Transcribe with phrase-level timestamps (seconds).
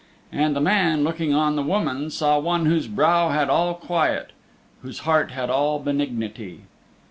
[0.31, 4.31] And the man looking on the woman saw one whose brow had all quiet,
[4.81, 6.61] whose heart had all benignity.